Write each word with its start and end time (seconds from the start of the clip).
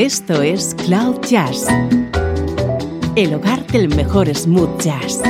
Esto 0.00 0.40
es 0.40 0.74
Cloud 0.86 1.20
Jazz, 1.28 1.66
el 3.16 3.34
hogar 3.34 3.66
del 3.66 3.94
mejor 3.94 4.34
smooth 4.34 4.80
jazz, 4.80 5.20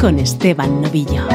con 0.00 0.18
Esteban 0.18 0.82
Novillo. 0.82 1.28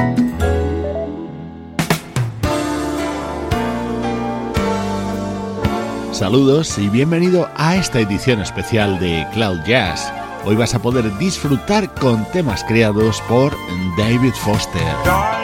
Saludos 6.11 6.77
y 6.77 6.89
bienvenido 6.89 7.47
a 7.55 7.77
esta 7.77 8.01
edición 8.01 8.41
especial 8.41 8.99
de 8.99 9.25
Cloud 9.31 9.59
Jazz. 9.65 10.11
Hoy 10.43 10.57
vas 10.57 10.75
a 10.75 10.81
poder 10.81 11.17
disfrutar 11.17 11.93
con 11.93 12.25
temas 12.33 12.65
creados 12.65 13.21
por 13.29 13.55
David 13.97 14.33
Foster. 14.33 15.34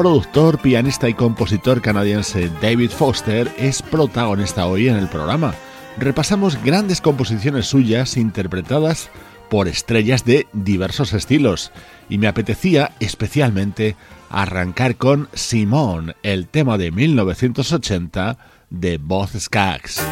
Productor, 0.00 0.58
pianista 0.58 1.10
y 1.10 1.12
compositor 1.12 1.82
canadiense 1.82 2.50
David 2.62 2.88
Foster 2.88 3.52
es 3.58 3.82
protagonista 3.82 4.64
hoy 4.64 4.88
en 4.88 4.96
el 4.96 5.08
programa. 5.08 5.52
Repasamos 5.98 6.56
grandes 6.64 7.02
composiciones 7.02 7.66
suyas 7.66 8.16
interpretadas 8.16 9.10
por 9.50 9.68
estrellas 9.68 10.24
de 10.24 10.46
diversos 10.54 11.12
estilos 11.12 11.70
y 12.08 12.16
me 12.16 12.28
apetecía 12.28 12.92
especialmente 12.98 13.94
arrancar 14.30 14.96
con 14.96 15.28
Simone, 15.34 16.14
el 16.22 16.48
tema 16.48 16.78
de 16.78 16.92
1980 16.92 18.38
de 18.70 18.96
Both 18.96 19.36
Skaggs. 19.38 20.02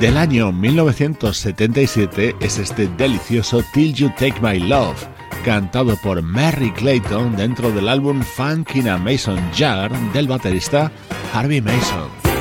Del 0.00 0.16
año 0.16 0.50
1977 0.52 2.36
es 2.40 2.58
este 2.58 2.88
delicioso 2.88 3.62
Till 3.72 3.94
You 3.94 4.10
Take 4.18 4.40
My 4.40 4.58
Love, 4.58 5.06
cantado 5.44 5.96
por 6.02 6.20
Mary 6.20 6.72
Clayton 6.72 7.36
dentro 7.36 7.70
del 7.70 7.88
álbum 7.88 8.22
Funk 8.22 8.74
in 8.74 8.88
a 8.88 8.98
Mason 8.98 9.38
Jar 9.56 9.92
del 10.12 10.26
baterista 10.26 10.90
Harvey 11.32 11.60
Mason. 11.60 12.33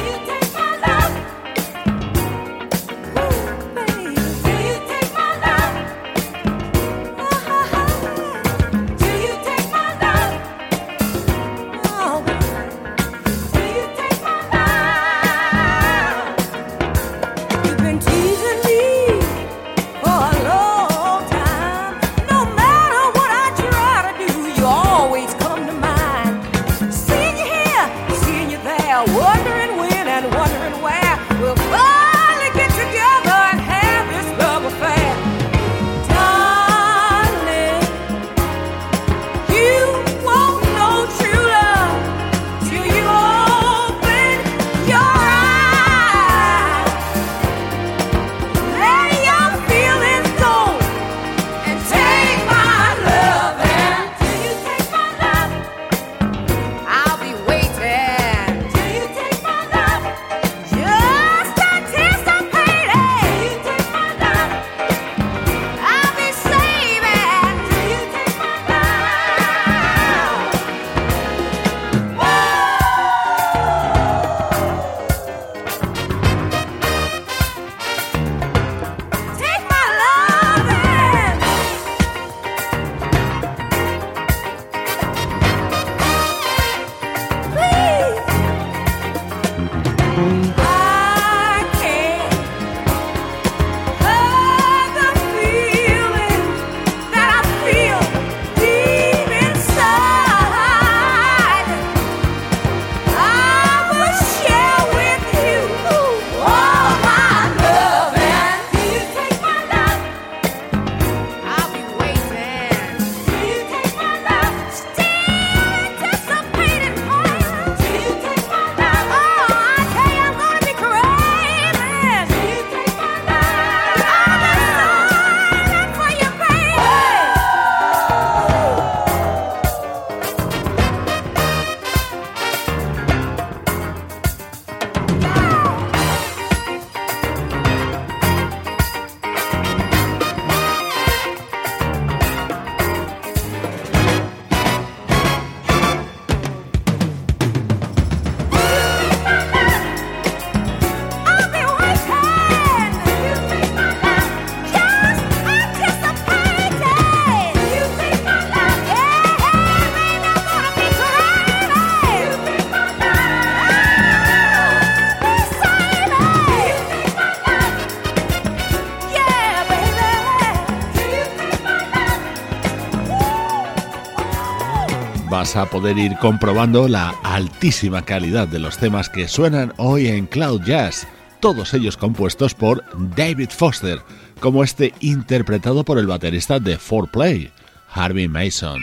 A 175.56 175.66
poder 175.66 175.98
ir 175.98 176.18
comprobando 176.18 176.88
la 176.88 177.10
altísima 177.24 178.04
calidad 178.04 178.48
de 178.48 178.60
los 178.60 178.78
temas 178.78 179.10
que 179.10 179.28
suenan 179.28 179.74
hoy 179.78 180.08
en 180.08 180.26
Cloud 180.26 180.62
Jazz, 180.64 181.08
todos 181.40 181.74
ellos 181.74 181.98
compuestos 181.98 182.54
por 182.56 182.84
David 183.16 183.50
Foster, 183.50 184.00
como 184.40 184.64
este 184.64 184.94
interpretado 185.00 185.84
por 185.84 186.00
el 186.00 186.08
baterista 186.08 186.60
de 186.60 186.80
4Play, 186.80 187.52
Harvey 187.90 188.28
Mason. 188.28 188.82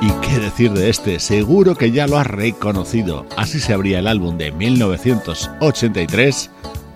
¿Y 0.00 0.10
qué 0.26 0.38
decir 0.38 0.72
de 0.72 0.88
este? 0.88 1.20
Seguro 1.20 1.74
que 1.74 1.90
ya 1.90 2.06
lo 2.06 2.16
has 2.18 2.26
reconocido. 2.26 3.26
Así 3.36 3.60
se 3.60 3.74
abría 3.74 3.98
el 3.98 4.06
álbum 4.06 4.38
de 4.38 4.52
1983 4.52 6.50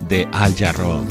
de 0.07 0.27
Al 0.31 0.55
Jarreau. 0.55 1.05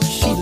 that 0.00 0.04
she 0.04 0.35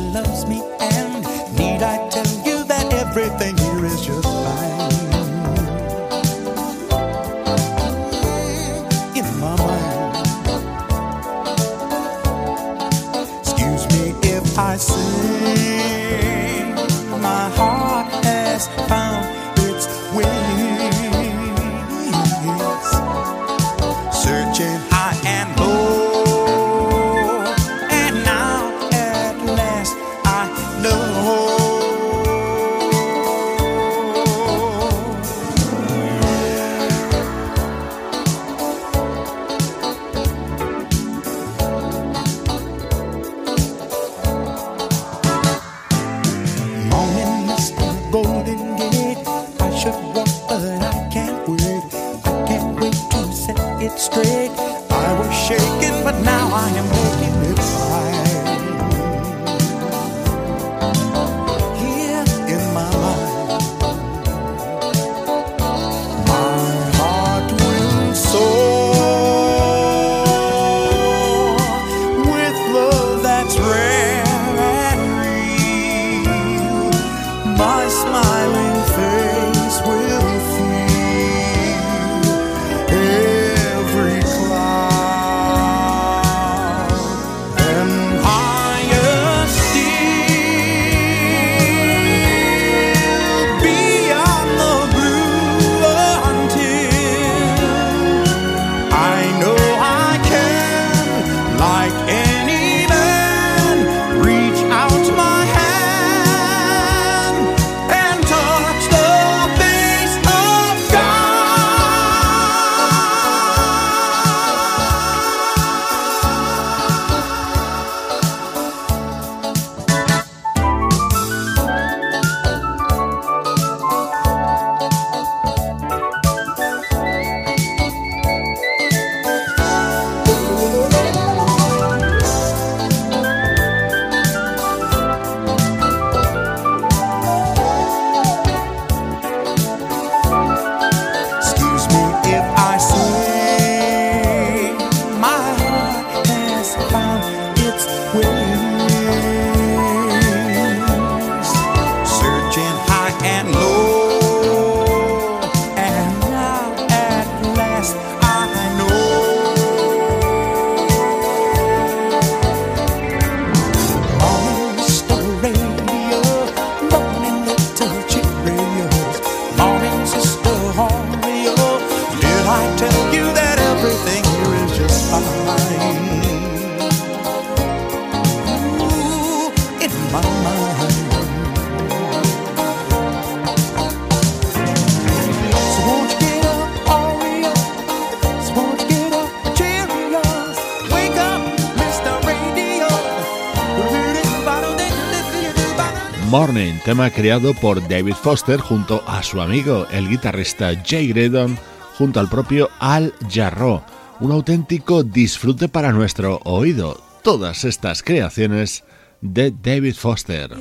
creado 196.94 197.54
por 197.54 197.86
David 197.88 198.14
Foster 198.14 198.60
junto 198.60 199.02
a 199.06 199.22
su 199.22 199.40
amigo, 199.40 199.86
el 199.90 200.08
guitarrista 200.08 200.72
Jay 200.86 201.08
Graydon, 201.08 201.58
junto 201.98 202.20
al 202.20 202.28
propio 202.28 202.70
Al 202.78 203.12
Jarro. 203.28 203.84
Un 204.20 204.30
auténtico 204.30 205.02
disfrute 205.02 205.68
para 205.68 205.90
nuestro 205.90 206.40
oído. 206.44 207.02
Todas 207.22 207.64
estas 207.64 208.02
creaciones 208.02 208.84
de 209.20 209.50
David 209.50 209.94
Foster. 209.94 210.52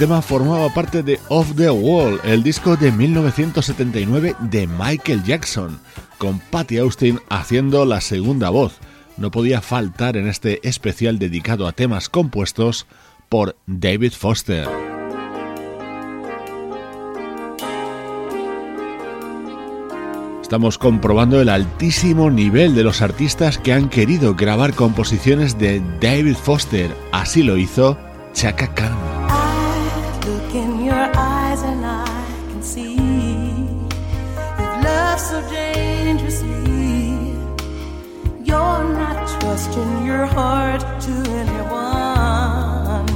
Tema 0.00 0.22
formaba 0.22 0.72
parte 0.72 1.02
de 1.02 1.20
Off 1.28 1.54
the 1.56 1.68
Wall, 1.68 2.18
el 2.24 2.42
disco 2.42 2.74
de 2.74 2.90
1979 2.90 4.34
de 4.40 4.66
Michael 4.66 5.22
Jackson, 5.24 5.78
con 6.16 6.38
Patty 6.38 6.78
Austin 6.78 7.20
haciendo 7.28 7.84
la 7.84 8.00
segunda 8.00 8.48
voz. 8.48 8.78
No 9.18 9.30
podía 9.30 9.60
faltar 9.60 10.16
en 10.16 10.26
este 10.26 10.66
especial 10.66 11.18
dedicado 11.18 11.68
a 11.68 11.72
temas 11.72 12.08
compuestos 12.08 12.86
por 13.28 13.56
David 13.66 14.12
Foster. 14.12 14.66
Estamos 20.40 20.78
comprobando 20.78 21.42
el 21.42 21.50
altísimo 21.50 22.30
nivel 22.30 22.74
de 22.74 22.84
los 22.84 23.02
artistas 23.02 23.58
que 23.58 23.74
han 23.74 23.90
querido 23.90 24.34
grabar 24.34 24.72
composiciones 24.72 25.58
de 25.58 25.82
David 26.00 26.36
Foster. 26.36 26.90
Así 27.12 27.42
lo 27.42 27.58
hizo 27.58 27.98
Chaka 28.32 28.72
Khan. 28.72 29.09
See 32.70 32.92
you've 32.92 34.76
loved 34.84 35.20
so 35.20 35.38
dangerously. 35.50 37.34
You're 38.48 38.84
not 39.02 39.18
trusting 39.40 40.06
your 40.06 40.26
heart 40.26 40.82
to 41.06 41.14
anyone. 41.42 43.08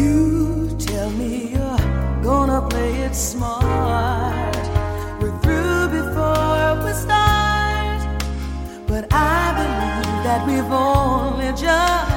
You 0.00 0.76
tell 0.80 1.10
me 1.10 1.32
you're 1.54 2.22
gonna 2.24 2.60
play 2.68 2.92
it 3.06 3.14
smart. 3.14 4.64
We're 5.20 5.38
through 5.42 5.82
before 6.00 6.70
we 6.84 6.92
start, 7.06 8.00
but 8.88 9.04
I 9.12 9.42
believe 9.60 10.24
that 10.26 10.40
we've 10.48 10.72
only 10.72 11.50
just 11.66 12.15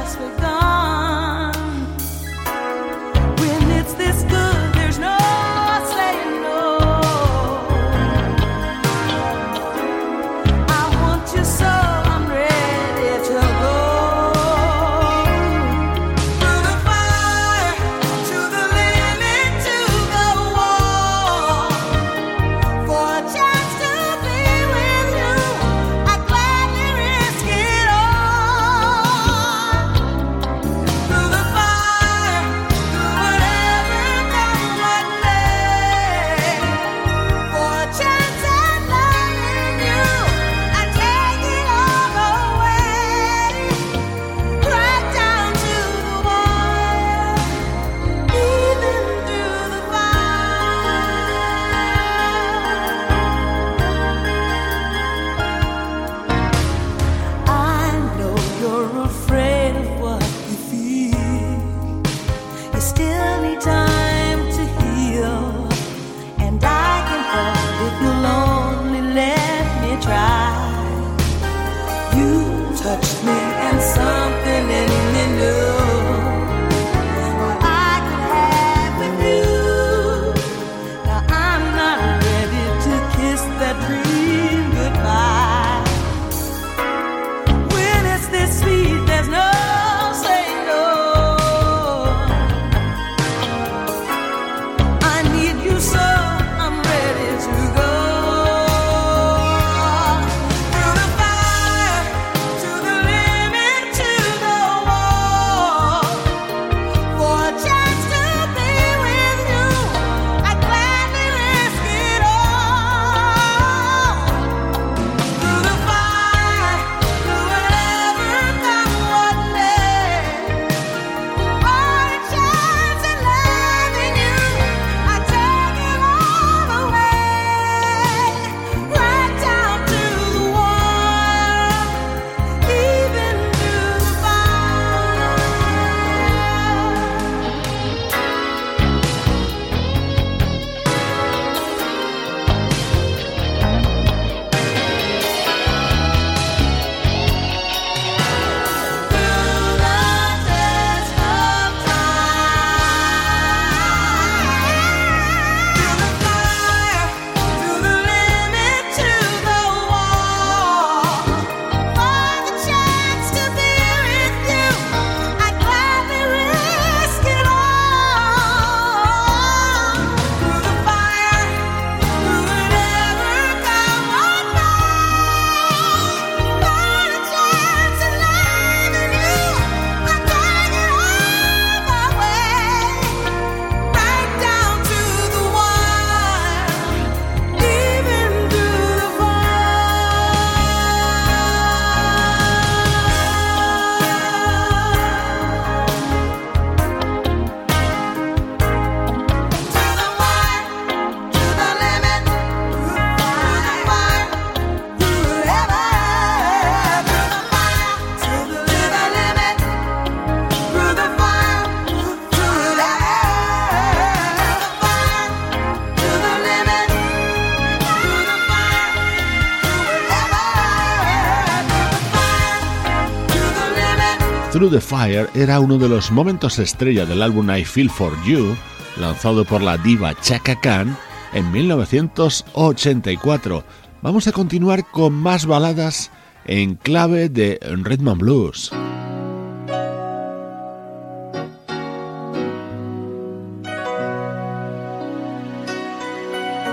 Through 224.60 224.74
the 224.74 224.82
Fire 224.82 225.30
era 225.36 225.62
uno 225.62 225.78
de 225.78 225.88
los 225.88 226.12
momentos 226.12 226.60
estrella 226.60 227.06
del 227.06 227.22
álbum 227.22 227.50
I 227.50 227.64
Feel 227.64 227.90
for 227.90 228.12
You, 228.26 228.58
lanzado 228.98 229.46
por 229.46 229.62
la 229.62 229.78
diva 229.78 230.14
Chaka 230.20 230.60
Khan 230.60 230.98
en 231.32 231.50
1984. 231.50 233.64
Vamos 234.02 234.28
a 234.28 234.34
continuar 234.34 234.86
con 234.92 235.14
más 235.14 235.46
baladas 235.46 236.12
en 236.44 236.76
clave 236.76 237.30
de 237.30 237.58
Rhythm 237.62 238.10
and 238.10 238.20
Blues. 238.20 238.70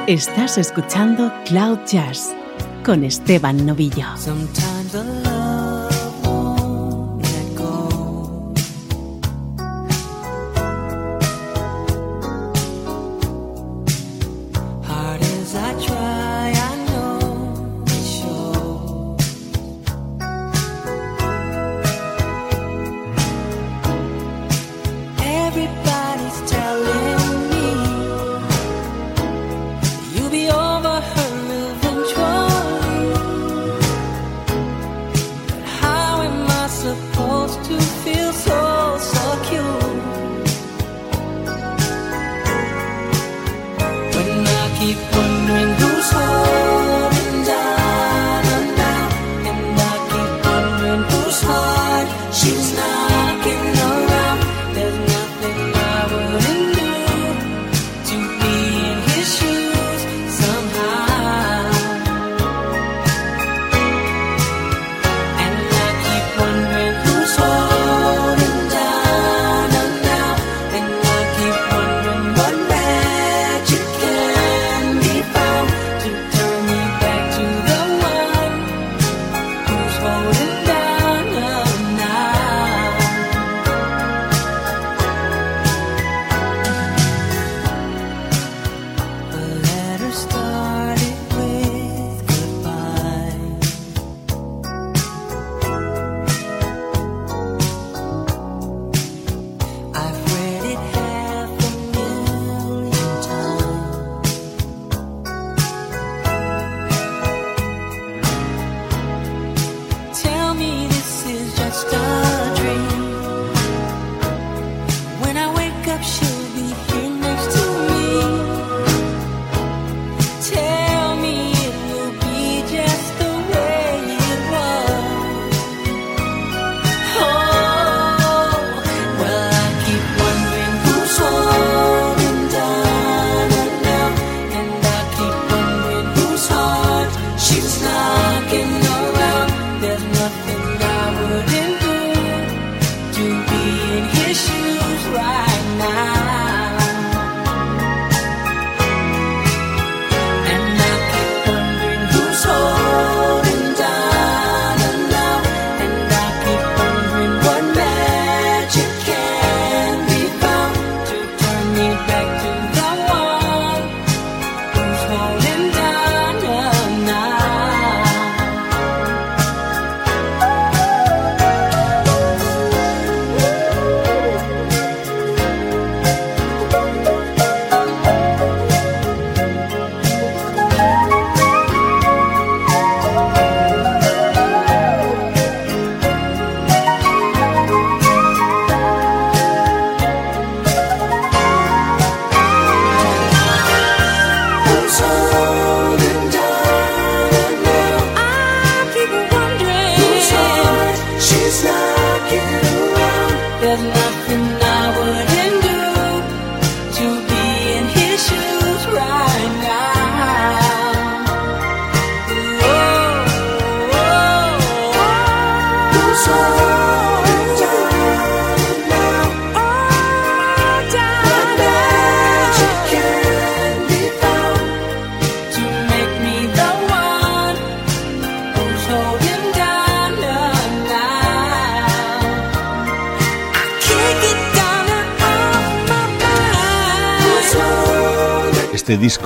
Estás 0.09 0.59
escuchando 0.59 1.33
Cloud 1.45 1.79
Jazz 1.87 2.35
con 2.85 3.05
Esteban 3.05 3.65
Novillo. 3.65 4.07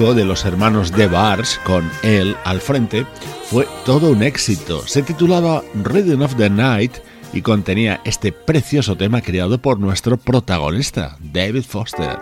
de 0.01 0.25
los 0.25 0.47
hermanos 0.47 0.93
de 0.93 1.07
Bars, 1.07 1.61
con 1.63 1.89
él 2.03 2.35
al 2.45 2.63
frente, 2.63 3.05
fue 3.45 3.69
todo 3.85 4.11
un 4.11 4.23
éxito. 4.23 4.83
Se 4.87 5.03
titulaba 5.03 5.63
Rhythm 5.75 6.23
of 6.23 6.37
the 6.37 6.49
Night 6.49 6.93
y 7.35 7.43
contenía 7.43 8.01
este 8.05 8.33
precioso 8.33 8.97
tema 8.97 9.21
creado 9.21 9.61
por 9.61 9.79
nuestro 9.79 10.17
protagonista, 10.17 11.19
David 11.21 11.65
Foster. 11.65 12.19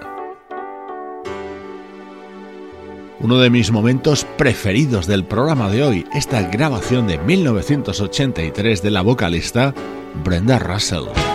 Uno 3.20 3.38
de 3.38 3.48
mis 3.48 3.70
momentos 3.70 4.26
preferidos 4.36 5.06
del 5.06 5.24
programa 5.24 5.70
de 5.70 5.84
hoy, 5.84 6.04
esta 6.12 6.42
grabación 6.42 7.06
de 7.06 7.18
1983 7.18 8.82
de 8.82 8.90
la 8.90 9.02
vocalista 9.02 9.72
Brenda 10.24 10.58
Russell. 10.58 11.27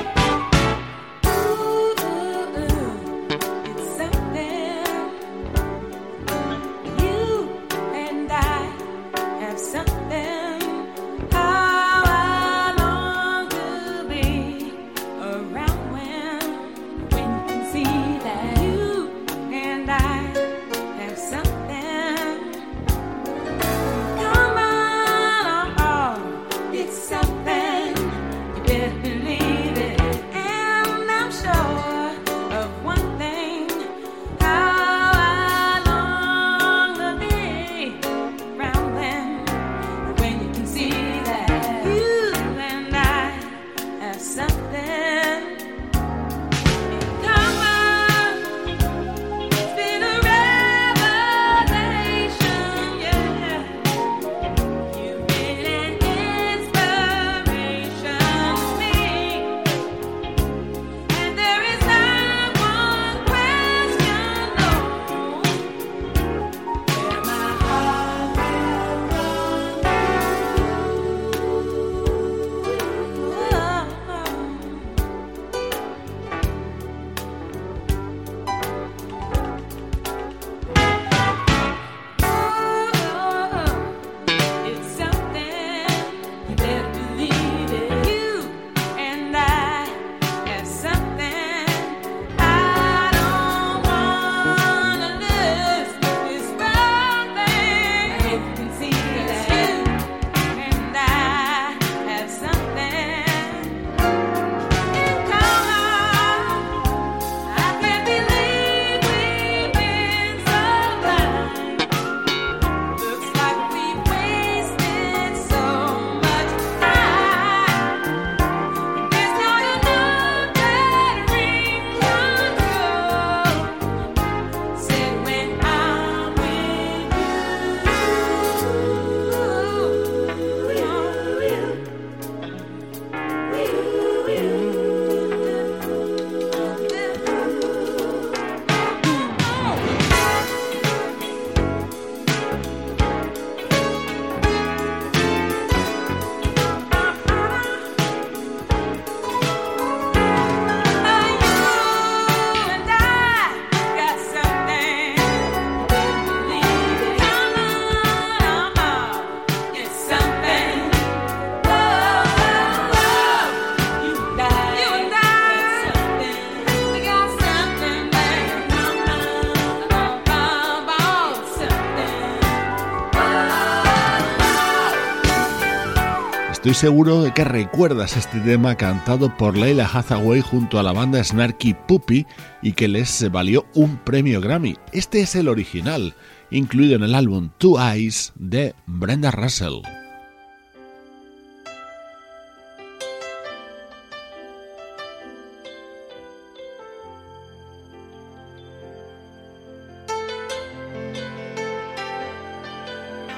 Seguro 176.73 177.21
de 177.21 177.33
que 177.33 177.43
recuerdas 177.43 178.17
este 178.17 178.39
tema 178.39 178.75
cantado 178.75 179.37
por 179.37 179.55
Leila 179.55 179.89
Hathaway 179.91 180.41
junto 180.41 180.79
a 180.79 180.83
la 180.83 180.91
banda 180.91 181.23
Snarky 181.23 181.75
Puppy 181.87 182.25
y 182.61 182.73
que 182.73 182.87
les 182.87 183.31
valió 183.31 183.65
un 183.73 183.97
premio 183.97 184.41
Grammy. 184.41 184.75
Este 184.91 185.21
es 185.21 185.35
el 185.35 185.47
original, 185.47 186.13
incluido 186.51 186.95
en 186.95 187.03
el 187.03 187.15
álbum 187.15 187.51
Two 187.57 187.79
Eyes 187.79 188.33
de 188.35 188.75
Brenda 188.85 189.31
Russell. 189.31 190.02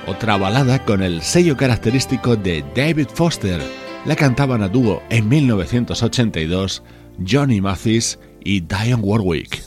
otra 0.07 0.37
balada 0.37 0.83
con 0.85 1.01
el 1.01 1.21
sello 1.21 1.57
característico 1.57 2.35
de 2.35 2.63
David 2.75 3.07
Foster. 3.13 3.61
La 4.05 4.15
cantaban 4.15 4.61
a 4.61 4.67
dúo 4.67 5.01
en 5.09 5.27
1982 5.27 6.83
Johnny 7.25 7.61
Mathis 7.61 8.19
y 8.43 8.61
Diane 8.61 9.01
Warwick. 9.01 9.61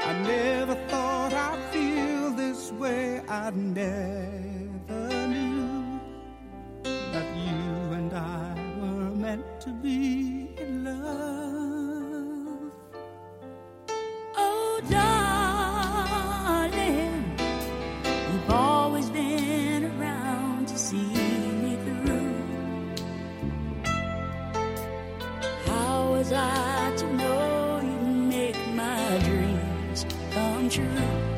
I 0.00 0.12
never 0.22 0.74
thought 0.88 1.34
I'd 1.34 1.58
feel 1.70 2.30
this 2.34 2.72
way. 2.72 3.08
Never 3.54 4.17
true. 30.68 31.37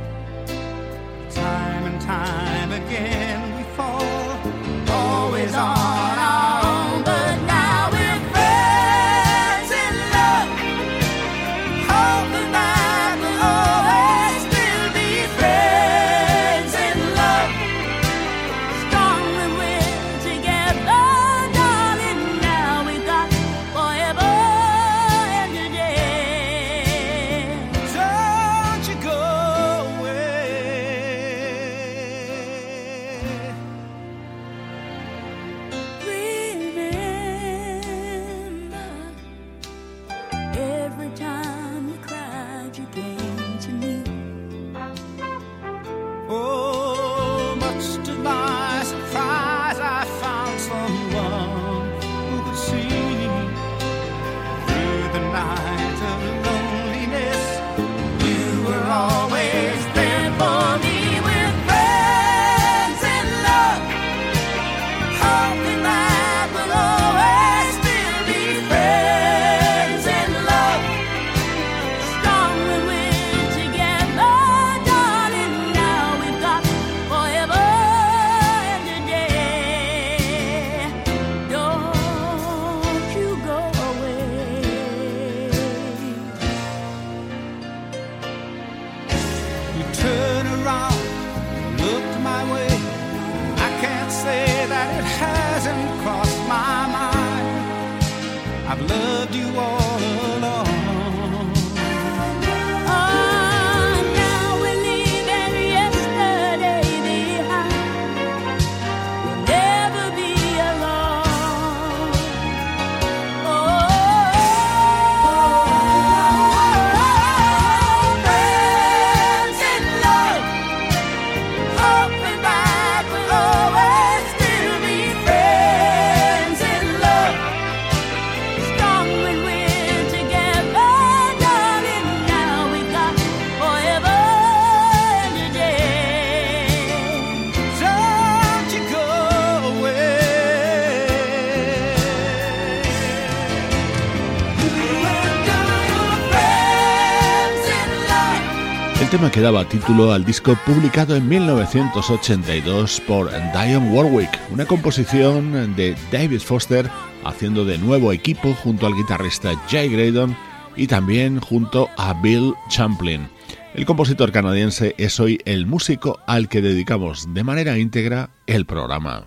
daba 149.40 149.68
título 149.68 150.12
al 150.12 150.24
disco 150.24 150.56
publicado 150.66 151.16
en 151.16 151.28
1982 151.28 153.00
por 153.06 153.30
Dion 153.30 153.92
Warwick, 153.92 154.30
una 154.50 154.66
composición 154.66 155.74
de 155.76 155.96
David 156.12 156.40
Foster 156.40 156.90
haciendo 157.24 157.64
de 157.64 157.78
nuevo 157.78 158.12
equipo 158.12 158.52
junto 158.54 158.86
al 158.86 158.94
guitarrista 158.94 159.52
Jay 159.68 159.88
Graydon 159.88 160.36
y 160.76 160.86
también 160.86 161.40
junto 161.40 161.88
a 161.96 162.12
Bill 162.20 162.54
Champlin. 162.68 163.28
El 163.74 163.86
compositor 163.86 164.30
canadiense 164.32 164.94
es 164.98 165.18
hoy 165.20 165.38
el 165.44 165.66
músico 165.66 166.18
al 166.26 166.48
que 166.48 166.60
dedicamos 166.60 167.32
de 167.32 167.44
manera 167.44 167.78
íntegra 167.78 168.30
el 168.46 168.66
programa. 168.66 169.24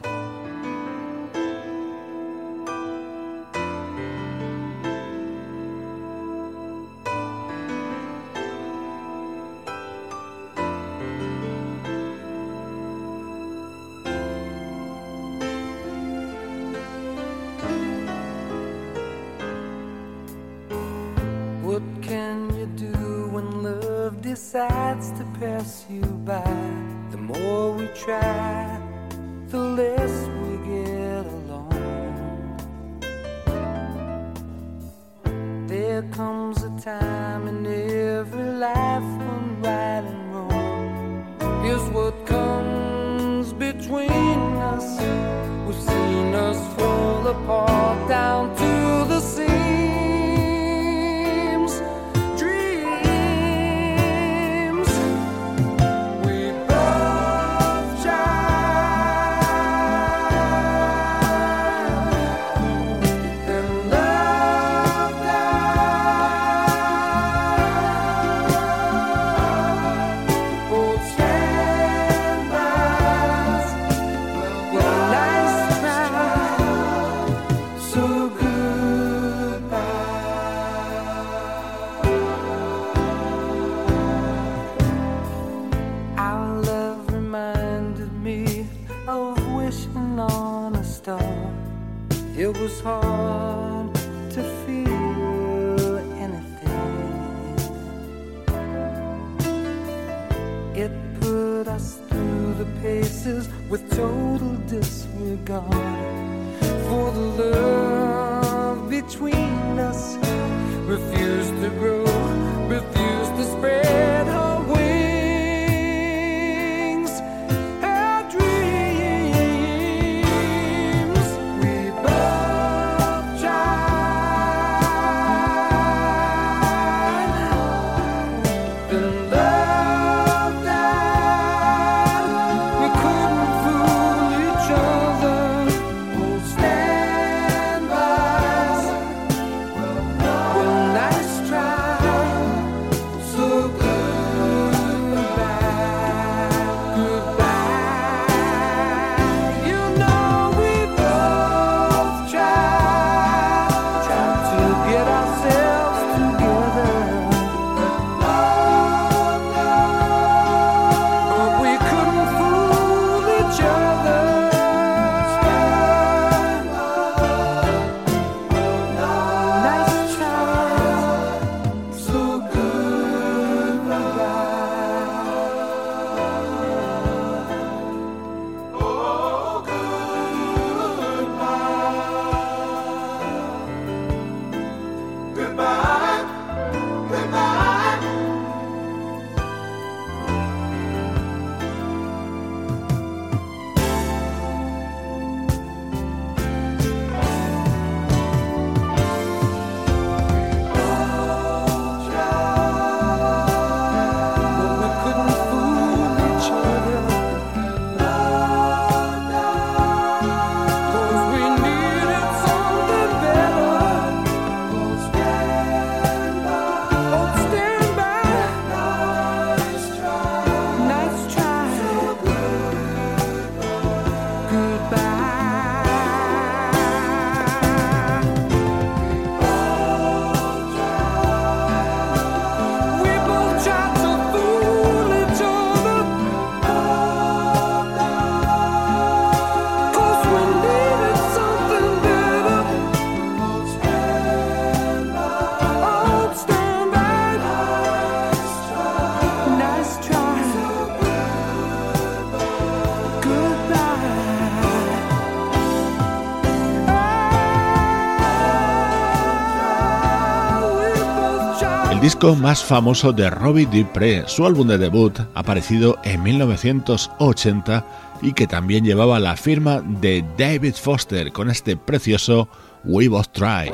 más 262.31 262.63
famoso 262.63 263.11
de 263.11 263.29
Robbie 263.29 263.65
Dupré, 263.65 264.23
su 264.27 264.45
álbum 264.45 264.65
de 264.65 264.77
debut, 264.77 265.19
aparecido 265.35 265.97
en 266.05 266.23
1980 266.23 267.85
y 268.21 268.31
que 268.31 268.47
también 268.47 268.85
llevaba 268.85 269.19
la 269.19 269.35
firma 269.35 269.81
de 269.81 270.23
David 270.37 270.75
Foster 270.75 271.33
con 271.33 271.49
este 271.49 271.75
precioso 271.75 272.47
We 272.85 273.09
Both 273.09 273.33
Tried. 273.33 273.73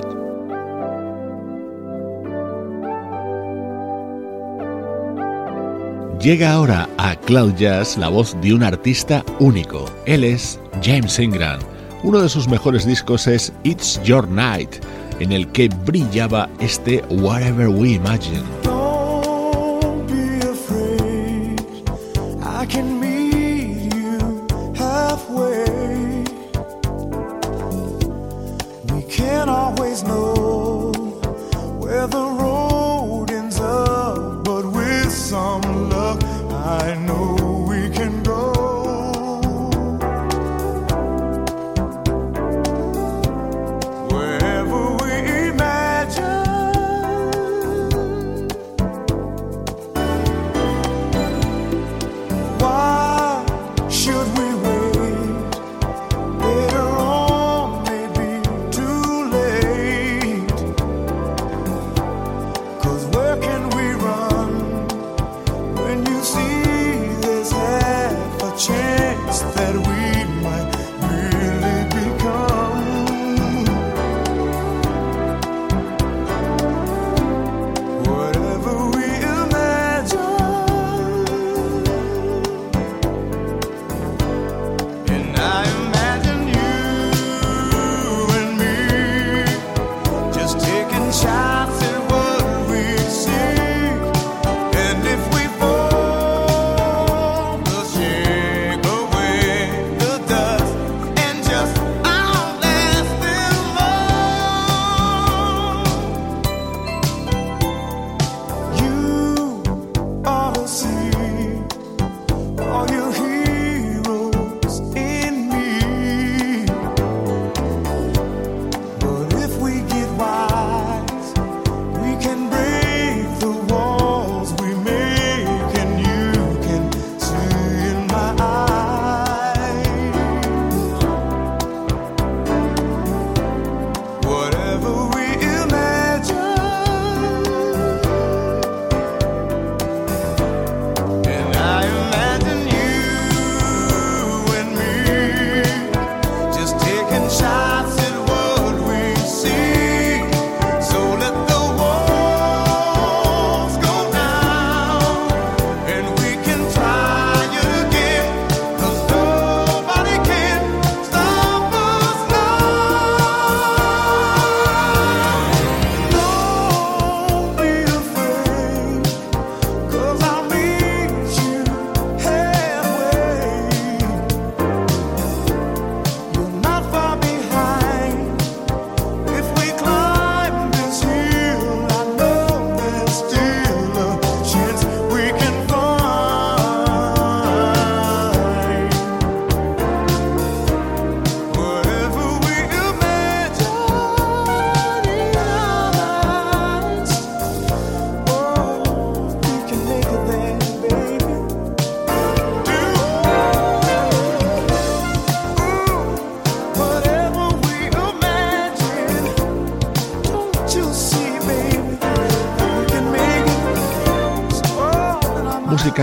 Llega 6.19 6.51
ahora 6.51 6.89
a 6.97 7.15
Cloud 7.17 7.53
Jazz 7.53 7.97
la 7.97 8.09
voz 8.09 8.35
de 8.41 8.55
un 8.55 8.63
artista 8.63 9.23
único. 9.39 9.85
Él 10.07 10.23
es 10.23 10.59
James 10.81 11.19
Ingram. 11.19 11.59
Uno 12.01 12.19
de 12.19 12.29
sus 12.29 12.47
mejores 12.47 12.83
discos 12.83 13.27
es 13.27 13.53
It's 13.63 14.01
Your 14.03 14.27
Night 14.27 14.83
en 15.19 15.31
el 15.31 15.47
que 15.47 15.69
brillaba 15.85 16.49
este 16.59 17.03
Whatever 17.09 17.67
We 17.67 17.91
Imagine. 17.91 18.58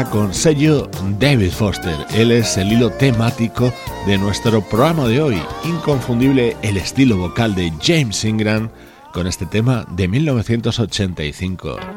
con 0.04 0.34
sello 0.34 0.90
David 1.18 1.50
Foster. 1.50 1.96
Él 2.14 2.30
es 2.30 2.58
el 2.58 2.72
hilo 2.72 2.90
temático 2.90 3.72
de 4.06 4.18
nuestro 4.18 4.60
programa 4.60 5.08
de 5.08 5.20
hoy. 5.22 5.42
Inconfundible 5.64 6.56
el 6.62 6.76
estilo 6.76 7.16
vocal 7.16 7.54
de 7.54 7.72
James 7.82 8.24
Ingram 8.24 8.68
con 9.12 9.26
este 9.26 9.46
tema 9.46 9.86
de 9.90 10.06
1985. 10.08 11.95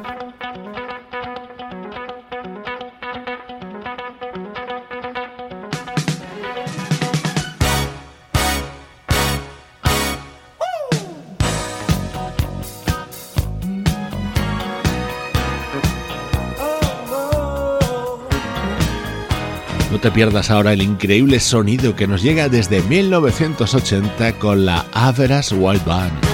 No 19.99 20.03
te 20.03 20.11
pierdas 20.11 20.49
ahora 20.49 20.71
el 20.71 20.81
increíble 20.81 21.41
sonido 21.41 21.93
que 21.93 22.07
nos 22.07 22.21
llega 22.21 22.47
desde 22.47 22.81
1980 22.83 24.31
con 24.39 24.65
la 24.65 24.85
Average 24.93 25.55
Wild 25.55 25.83
Band. 25.83 26.28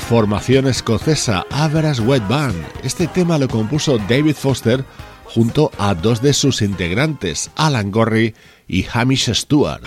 formación 0.00 0.66
escocesa 0.66 1.44
Average 1.50 2.00
Wet 2.02 2.26
Band. 2.26 2.56
Este 2.82 3.06
tema 3.06 3.36
lo 3.38 3.48
compuso 3.48 3.98
David 4.08 4.34
Foster 4.34 4.82
junto 5.24 5.70
a 5.78 5.94
dos 5.94 6.22
de 6.22 6.32
sus 6.32 6.62
integrantes, 6.62 7.50
Alan 7.54 7.90
Gorry 7.90 8.34
y 8.66 8.86
Hamish 8.90 9.32
Stewart. 9.34 9.82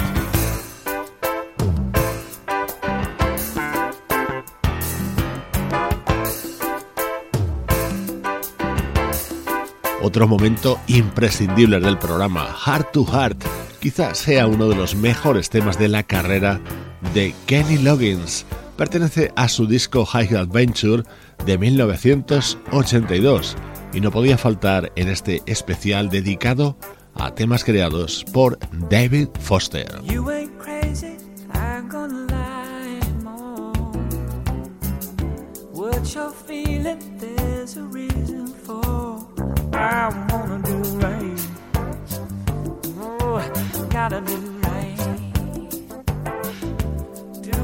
Otro 10.04 10.28
momento 10.28 10.80
imprescindible 10.88 11.80
del 11.80 11.98
programa, 11.98 12.54
Heart 12.66 12.92
to 12.92 13.06
Heart, 13.06 13.44
quizás 13.80 14.20
sea 14.20 14.46
uno 14.46 14.68
de 14.68 14.76
los 14.76 14.96
mejores 14.96 15.50
temas 15.50 15.80
de 15.80 15.88
la 15.88 16.04
carrera 16.04 16.60
de 17.14 17.34
Kenny 17.48 17.80
Loggins 17.80 18.46
pertenece 18.82 19.32
a 19.36 19.48
su 19.48 19.68
disco 19.68 20.08
High 20.08 20.36
Adventure 20.36 21.04
de 21.46 21.56
1982 21.60 23.56
y 23.94 24.02
no 24.02 24.10
podía 24.10 24.40
faltar 24.40 24.92
en 24.96 25.08
este 25.08 25.44
especial 25.46 26.10
dedicado 26.10 26.80
a 27.14 27.36
temas 27.36 27.64
creados 27.64 28.26
por 28.34 28.58
David 28.90 29.28
Foster. 29.40 30.02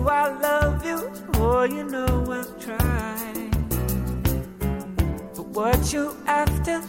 I 0.09 0.29
love 0.39 0.85
you, 0.85 1.11
oh, 1.35 1.63
you 1.63 1.83
know 1.83 2.31
I've 2.31 2.59
tried. 2.59 3.51
But 5.35 5.47
what 5.47 5.93
you 5.93 6.15
after 6.25 6.81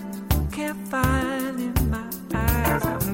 can't 0.52 0.88
find 0.88 1.60
in 1.60 1.90
my 1.90 2.10
eyes. 2.34 2.84
I'm 2.84 3.07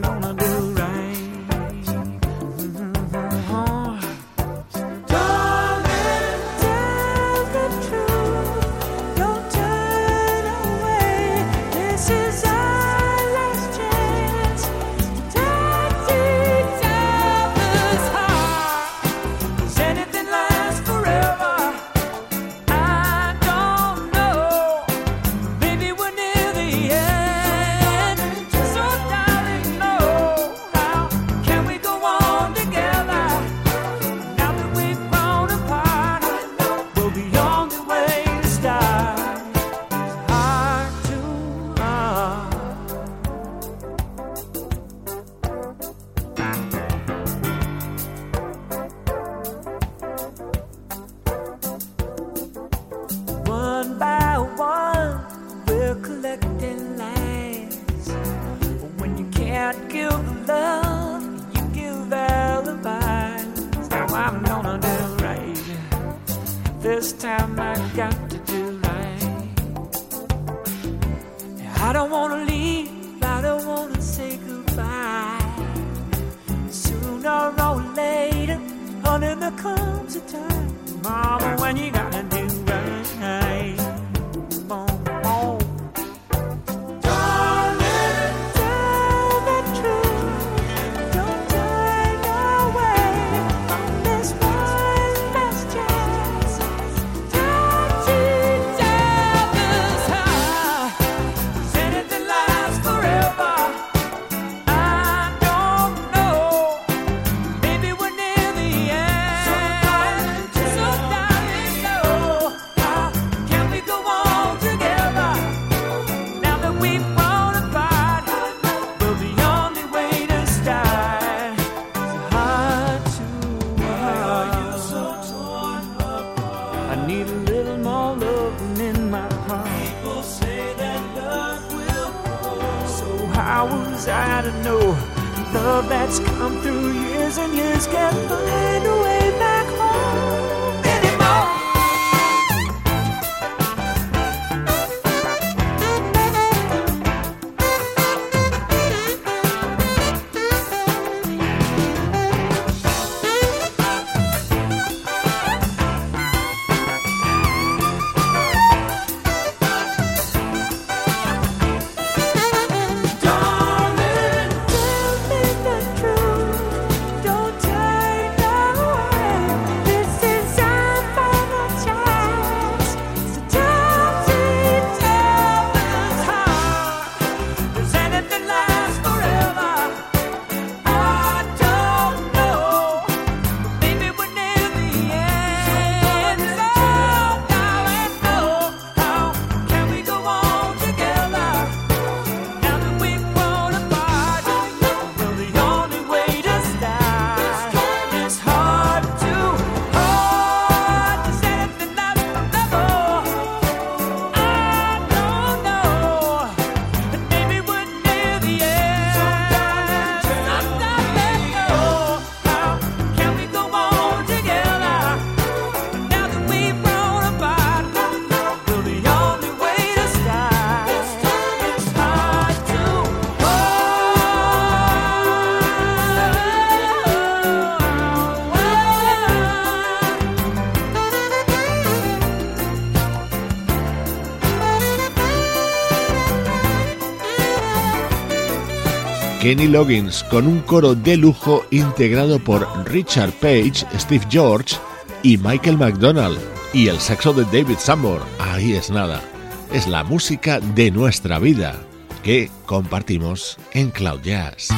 Kenny 239.44 239.66
Loggins, 239.68 240.24
con 240.30 240.46
un 240.46 240.60
coro 240.60 240.94
de 240.94 241.18
lujo 241.18 241.66
integrado 241.70 242.38
por 242.38 242.66
Richard 242.90 243.30
Page, 243.32 243.84
Steve 243.98 244.24
George 244.30 244.76
y 245.22 245.36
Michael 245.36 245.76
McDonald, 245.76 246.38
y 246.72 246.88
el 246.88 246.98
saxo 246.98 247.34
de 247.34 247.44
David 247.44 247.76
Sambor. 247.78 248.22
Ahí 248.38 248.72
es 248.72 248.88
nada. 248.88 249.22
Es 249.70 249.86
la 249.86 250.02
música 250.02 250.60
de 250.60 250.90
nuestra 250.90 251.38
vida 251.38 251.78
que 252.22 252.50
compartimos 252.64 253.58
en 253.74 253.90
Cloud 253.90 254.22
Jazz. 254.22 254.68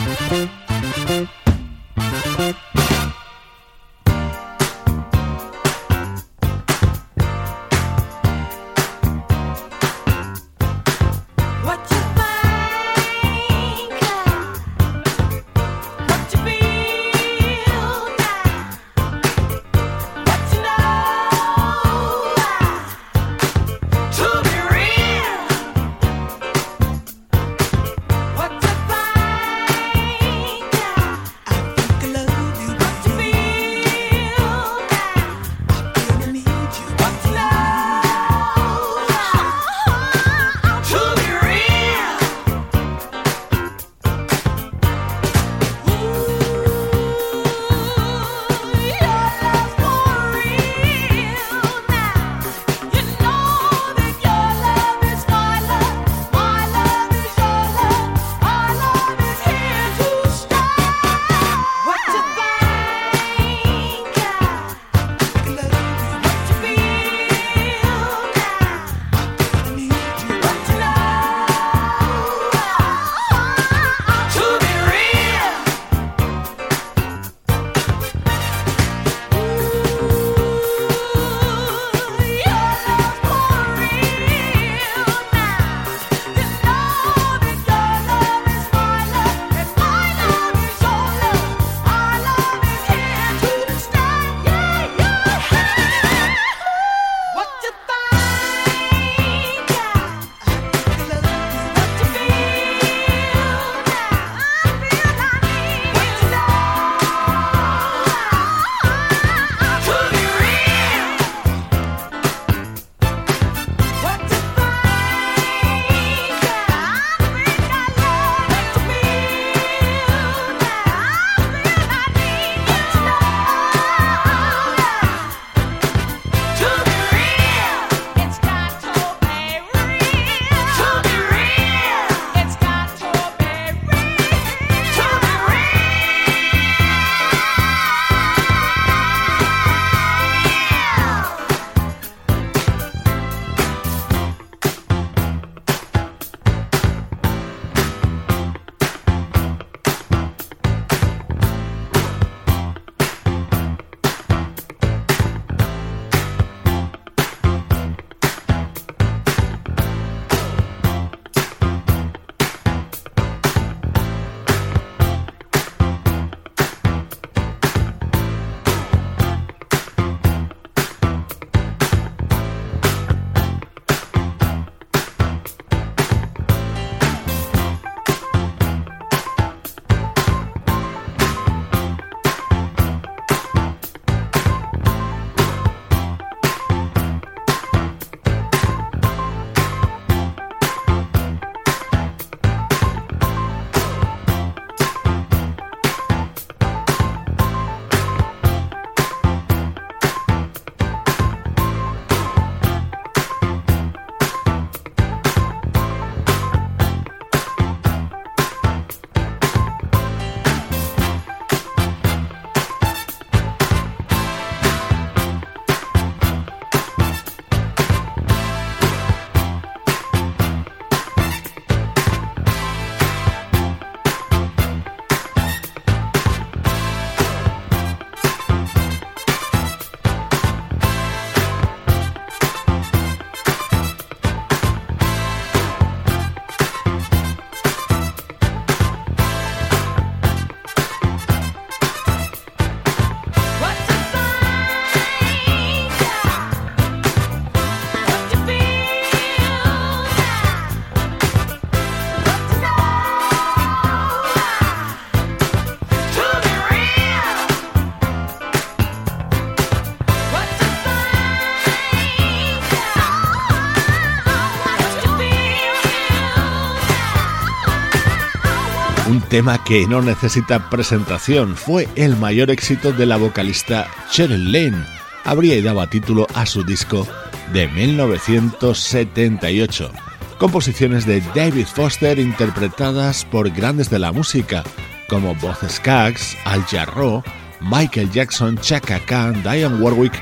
Tema 269.36 269.62
que 269.62 269.86
no 269.86 270.00
necesita 270.00 270.70
presentación 270.70 271.56
fue 271.56 271.86
el 271.94 272.16
mayor 272.16 272.50
éxito 272.50 272.94
de 272.94 273.04
la 273.04 273.18
vocalista 273.18 273.86
Cheryl 274.10 274.50
Lane. 274.50 274.82
Habría 275.24 275.56
y 275.56 275.60
daba 275.60 275.90
título 275.90 276.26
a 276.32 276.46
su 276.46 276.64
disco 276.64 277.06
de 277.52 277.68
1978. 277.68 279.90
Composiciones 280.38 281.04
de 281.04 281.20
David 281.34 281.66
Foster 281.66 282.18
interpretadas 282.18 283.26
por 283.26 283.50
grandes 283.50 283.90
de 283.90 283.98
la 283.98 284.10
música 284.10 284.64
como 285.10 285.34
Boz 285.34 285.58
Scaggs, 285.68 286.34
Al 286.46 286.64
Jarreau, 286.64 287.22
Michael 287.60 288.10
Jackson, 288.10 288.56
Chaka 288.56 289.00
Khan, 289.00 289.42
Diane 289.42 289.82
Warwick, 289.82 290.14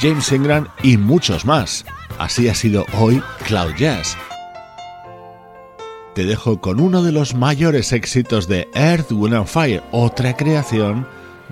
James 0.00 0.32
Ingram 0.32 0.66
y 0.82 0.96
muchos 0.96 1.44
más. 1.44 1.84
Así 2.18 2.48
ha 2.48 2.54
sido 2.54 2.86
hoy 2.94 3.22
Cloud 3.44 3.74
Jazz. 3.76 4.16
Te 6.14 6.24
dejo 6.26 6.60
con 6.60 6.78
uno 6.78 7.02
de 7.02 7.10
los 7.10 7.34
mayores 7.34 7.90
éxitos 7.92 8.46
de 8.46 8.68
Earth, 8.74 9.10
Wind 9.12 9.34
and 9.34 9.46
Fire, 9.46 9.82
otra 9.92 10.36
creación 10.36 11.06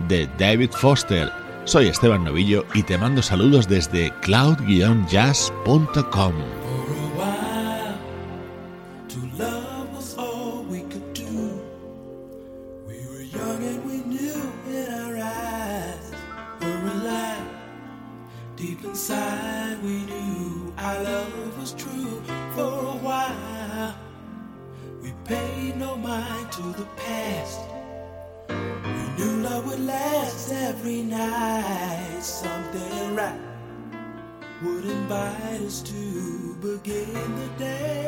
de 0.07 0.29
David 0.39 0.73
Foster. 0.73 1.33
Soy 1.65 1.89
Esteban 1.89 2.25
Novillo 2.25 2.67
y 2.75 2.83
te 2.83 2.99
mando 2.99 3.23
saludos 3.23 3.69
desde 3.69 4.13
cloud-jazz.com. 4.21 6.60
would 34.63 34.85
invite 34.85 35.61
us 35.63 35.81
to 35.83 36.55
begin 36.61 37.13
the 37.15 37.49
day. 37.59 38.01